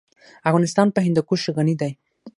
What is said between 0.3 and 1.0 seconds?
افغانستان په